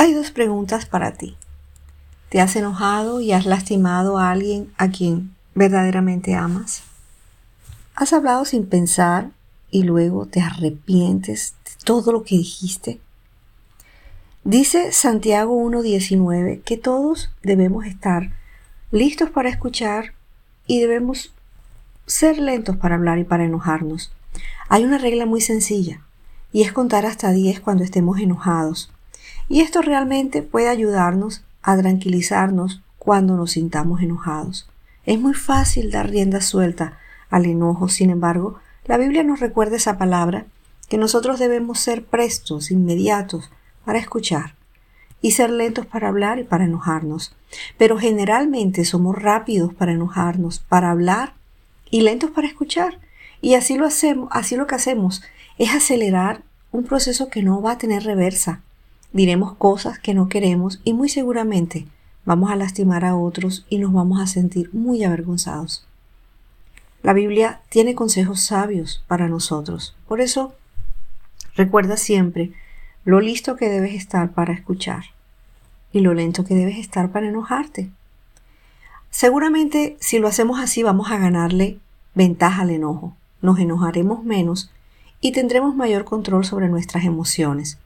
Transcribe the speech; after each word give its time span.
Hay 0.00 0.14
dos 0.14 0.30
preguntas 0.30 0.86
para 0.86 1.12
ti. 1.12 1.36
¿Te 2.30 2.40
has 2.40 2.56
enojado 2.56 3.20
y 3.20 3.32
has 3.32 3.44
lastimado 3.44 4.18
a 4.18 4.30
alguien 4.30 4.72
a 4.78 4.88
quien 4.88 5.36
verdaderamente 5.54 6.34
amas? 6.34 6.84
¿Has 7.94 8.14
hablado 8.14 8.46
sin 8.46 8.64
pensar 8.64 9.28
y 9.70 9.82
luego 9.82 10.24
te 10.24 10.40
arrepientes 10.40 11.54
de 11.66 11.72
todo 11.84 12.12
lo 12.12 12.22
que 12.22 12.38
dijiste? 12.38 12.98
Dice 14.42 14.90
Santiago 14.92 15.54
1.19 15.54 16.62
que 16.62 16.78
todos 16.78 17.30
debemos 17.42 17.84
estar 17.84 18.30
listos 18.92 19.28
para 19.28 19.50
escuchar 19.50 20.14
y 20.66 20.80
debemos 20.80 21.34
ser 22.06 22.38
lentos 22.38 22.78
para 22.78 22.94
hablar 22.94 23.18
y 23.18 23.24
para 23.24 23.44
enojarnos. 23.44 24.10
Hay 24.70 24.82
una 24.82 24.96
regla 24.96 25.26
muy 25.26 25.42
sencilla 25.42 26.00
y 26.54 26.62
es 26.62 26.72
contar 26.72 27.04
hasta 27.04 27.32
10 27.32 27.60
cuando 27.60 27.84
estemos 27.84 28.18
enojados. 28.18 28.90
Y 29.50 29.62
esto 29.62 29.82
realmente 29.82 30.42
puede 30.42 30.68
ayudarnos 30.68 31.42
a 31.60 31.76
tranquilizarnos 31.76 32.82
cuando 33.00 33.36
nos 33.36 33.50
sintamos 33.50 34.00
enojados. 34.00 34.70
Es 35.04 35.18
muy 35.18 35.34
fácil 35.34 35.90
dar 35.90 36.08
rienda 36.08 36.40
suelta 36.40 37.00
al 37.30 37.46
enojo, 37.46 37.88
sin 37.88 38.10
embargo, 38.10 38.60
la 38.84 38.96
Biblia 38.96 39.24
nos 39.24 39.40
recuerda 39.40 39.76
esa 39.76 39.98
palabra 39.98 40.46
que 40.88 40.98
nosotros 40.98 41.40
debemos 41.40 41.80
ser 41.80 42.04
prestos, 42.04 42.70
inmediatos, 42.70 43.50
para 43.84 43.98
escuchar 43.98 44.54
y 45.20 45.32
ser 45.32 45.50
lentos 45.50 45.84
para 45.84 46.06
hablar 46.06 46.38
y 46.38 46.44
para 46.44 46.64
enojarnos. 46.64 47.34
Pero 47.76 47.98
generalmente 47.98 48.84
somos 48.84 49.20
rápidos 49.20 49.74
para 49.74 49.90
enojarnos, 49.90 50.60
para 50.60 50.92
hablar 50.92 51.34
y 51.90 52.02
lentos 52.02 52.30
para 52.30 52.46
escuchar. 52.46 53.00
Y 53.40 53.54
así 53.54 53.76
lo 53.76 53.86
hacemos, 53.86 54.28
así 54.30 54.54
lo 54.54 54.68
que 54.68 54.76
hacemos 54.76 55.22
es 55.58 55.74
acelerar 55.74 56.42
un 56.70 56.84
proceso 56.84 57.30
que 57.30 57.42
no 57.42 57.60
va 57.60 57.72
a 57.72 57.78
tener 57.78 58.04
reversa. 58.04 58.62
Diremos 59.12 59.54
cosas 59.54 59.98
que 59.98 60.14
no 60.14 60.28
queremos 60.28 60.80
y 60.84 60.92
muy 60.92 61.08
seguramente 61.08 61.86
vamos 62.24 62.50
a 62.50 62.56
lastimar 62.56 63.04
a 63.04 63.16
otros 63.16 63.66
y 63.68 63.78
nos 63.78 63.92
vamos 63.92 64.20
a 64.20 64.26
sentir 64.26 64.70
muy 64.72 65.02
avergonzados. 65.02 65.84
La 67.02 67.12
Biblia 67.12 67.60
tiene 67.70 67.94
consejos 67.94 68.40
sabios 68.40 69.02
para 69.08 69.26
nosotros. 69.26 69.96
Por 70.06 70.20
eso, 70.20 70.54
recuerda 71.56 71.96
siempre 71.96 72.52
lo 73.04 73.20
listo 73.20 73.56
que 73.56 73.68
debes 73.68 73.94
estar 73.94 74.32
para 74.32 74.52
escuchar 74.52 75.04
y 75.92 76.00
lo 76.00 76.14
lento 76.14 76.44
que 76.44 76.54
debes 76.54 76.78
estar 76.78 77.10
para 77.10 77.28
enojarte. 77.28 77.90
Seguramente 79.10 79.96
si 79.98 80.18
lo 80.18 80.28
hacemos 80.28 80.60
así 80.60 80.82
vamos 80.82 81.10
a 81.10 81.18
ganarle 81.18 81.78
ventaja 82.14 82.62
al 82.62 82.70
enojo, 82.70 83.16
nos 83.42 83.58
enojaremos 83.58 84.22
menos 84.22 84.70
y 85.20 85.32
tendremos 85.32 85.74
mayor 85.74 86.04
control 86.04 86.44
sobre 86.44 86.68
nuestras 86.68 87.04
emociones. 87.04 87.78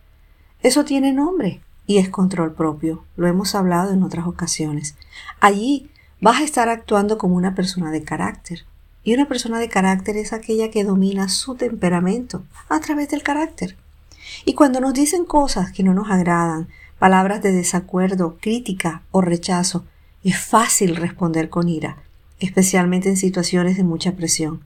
Eso 0.64 0.86
tiene 0.86 1.12
nombre 1.12 1.60
y 1.86 1.98
es 1.98 2.08
control 2.08 2.54
propio, 2.54 3.04
lo 3.16 3.26
hemos 3.26 3.54
hablado 3.54 3.92
en 3.92 4.02
otras 4.02 4.26
ocasiones. 4.26 4.96
Allí 5.38 5.90
vas 6.22 6.40
a 6.40 6.44
estar 6.44 6.70
actuando 6.70 7.18
como 7.18 7.36
una 7.36 7.54
persona 7.54 7.90
de 7.90 8.02
carácter. 8.02 8.64
Y 9.02 9.12
una 9.12 9.28
persona 9.28 9.58
de 9.58 9.68
carácter 9.68 10.16
es 10.16 10.32
aquella 10.32 10.70
que 10.70 10.82
domina 10.82 11.28
su 11.28 11.54
temperamento 11.54 12.44
a 12.70 12.80
través 12.80 13.10
del 13.10 13.22
carácter. 13.22 13.76
Y 14.46 14.54
cuando 14.54 14.80
nos 14.80 14.94
dicen 14.94 15.26
cosas 15.26 15.70
que 15.70 15.82
no 15.82 15.92
nos 15.92 16.10
agradan, 16.10 16.68
palabras 16.98 17.42
de 17.42 17.52
desacuerdo, 17.52 18.38
crítica 18.40 19.02
o 19.10 19.20
rechazo, 19.20 19.84
es 20.22 20.38
fácil 20.38 20.96
responder 20.96 21.50
con 21.50 21.68
ira, 21.68 21.98
especialmente 22.40 23.10
en 23.10 23.18
situaciones 23.18 23.76
de 23.76 23.84
mucha 23.84 24.12
presión. 24.12 24.64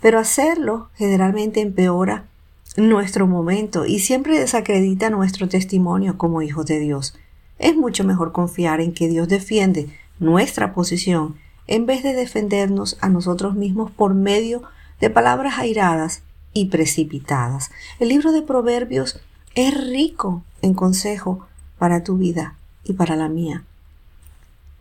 Pero 0.00 0.18
hacerlo 0.18 0.88
generalmente 0.94 1.60
empeora 1.60 2.28
nuestro 2.76 3.26
momento 3.26 3.86
y 3.86 4.00
siempre 4.00 4.38
desacredita 4.38 5.10
nuestro 5.10 5.48
testimonio 5.48 6.18
como 6.18 6.42
hijos 6.42 6.66
de 6.66 6.80
Dios. 6.80 7.14
Es 7.58 7.76
mucho 7.76 8.04
mejor 8.04 8.32
confiar 8.32 8.80
en 8.80 8.92
que 8.92 9.08
Dios 9.08 9.28
defiende 9.28 9.88
nuestra 10.18 10.74
posición 10.74 11.36
en 11.66 11.86
vez 11.86 12.02
de 12.02 12.14
defendernos 12.14 12.98
a 13.00 13.08
nosotros 13.08 13.54
mismos 13.54 13.90
por 13.90 14.14
medio 14.14 14.62
de 15.00 15.10
palabras 15.10 15.58
airadas 15.58 16.22
y 16.52 16.66
precipitadas. 16.66 17.70
El 18.00 18.08
libro 18.08 18.32
de 18.32 18.42
Proverbios 18.42 19.20
es 19.54 19.74
rico 19.88 20.42
en 20.62 20.74
consejo 20.74 21.46
para 21.78 22.02
tu 22.02 22.16
vida 22.16 22.56
y 22.84 22.94
para 22.94 23.16
la 23.16 23.28
mía. 23.28 23.64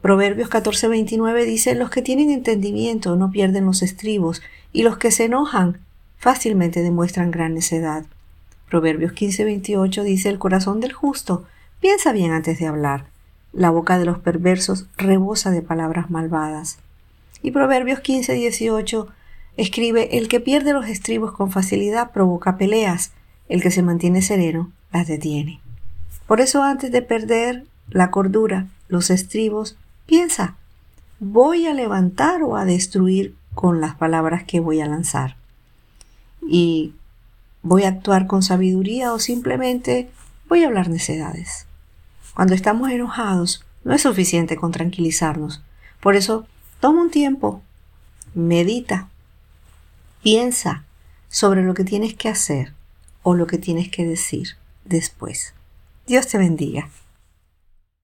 Proverbios 0.01 0.49
14:29 0.49 1.45
dice, 1.45 1.75
los 1.75 1.89
que 1.89 2.01
tienen 2.01 2.29
entendimiento 2.29 3.15
no 3.15 3.31
pierden 3.31 3.65
los 3.65 3.81
estribos, 3.81 4.41
y 4.73 4.83
los 4.83 4.97
que 4.97 5.11
se 5.11 5.25
enojan 5.25 5.79
fácilmente 6.23 6.81
demuestran 6.81 7.31
gran 7.31 7.53
necedad. 7.53 8.05
Proverbios 8.69 9.11
15:28 9.11 10.03
dice, 10.03 10.29
el 10.29 10.39
corazón 10.39 10.79
del 10.79 10.93
justo 10.93 11.43
piensa 11.81 12.13
bien 12.13 12.31
antes 12.31 12.59
de 12.59 12.65
hablar, 12.65 13.07
la 13.51 13.71
boca 13.71 13.99
de 13.99 14.05
los 14.05 14.19
perversos 14.19 14.87
rebosa 14.95 15.51
de 15.51 15.61
palabras 15.61 16.09
malvadas. 16.09 16.77
Y 17.41 17.51
Proverbios 17.51 17.99
15:18 17.99 19.07
Escribe, 19.57 20.17
el 20.17 20.29
que 20.29 20.39
pierde 20.39 20.71
los 20.71 20.87
estribos 20.87 21.33
con 21.33 21.51
facilidad 21.51 22.11
provoca 22.11 22.57
peleas, 22.57 23.11
el 23.49 23.61
que 23.61 23.69
se 23.69 23.81
mantiene 23.81 24.21
sereno 24.21 24.71
las 24.93 25.07
detiene. 25.07 25.59
Por 26.25 26.39
eso 26.39 26.63
antes 26.63 26.89
de 26.89 27.01
perder 27.01 27.65
la 27.89 28.11
cordura, 28.11 28.67
los 28.87 29.09
estribos, 29.09 29.75
piensa, 30.05 30.55
¿voy 31.19 31.67
a 31.67 31.73
levantar 31.73 32.43
o 32.43 32.55
a 32.55 32.63
destruir 32.63 33.35
con 33.53 33.81
las 33.81 33.95
palabras 33.95 34.45
que 34.45 34.61
voy 34.61 34.79
a 34.79 34.85
lanzar? 34.85 35.35
¿Y 36.47 36.93
voy 37.61 37.83
a 37.83 37.89
actuar 37.89 38.27
con 38.27 38.43
sabiduría 38.43 39.13
o 39.13 39.19
simplemente 39.19 40.09
voy 40.47 40.63
a 40.63 40.67
hablar 40.67 40.89
necedades? 40.89 41.67
Cuando 42.33 42.53
estamos 42.53 42.89
enojados, 42.91 43.65
no 43.83 43.93
es 43.93 44.01
suficiente 44.01 44.55
con 44.55 44.71
tranquilizarnos. 44.71 45.61
Por 45.99 46.15
eso, 46.15 46.45
toma 46.79 47.01
un 47.01 47.11
tiempo, 47.11 47.61
medita, 48.33 49.09
Piensa 50.23 50.85
sobre 51.27 51.63
lo 51.63 51.73
que 51.73 51.83
tienes 51.83 52.13
que 52.13 52.29
hacer 52.29 52.71
o 53.23 53.35
lo 53.35 53.45
que 53.45 53.57
tienes 53.57 53.89
que 53.89 54.05
decir 54.05 54.55
después. 54.85 55.53
Dios 56.07 56.27
te 56.27 56.37
bendiga. 56.37 56.89